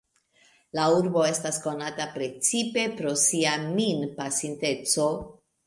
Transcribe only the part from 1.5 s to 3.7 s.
konata precipe pro sia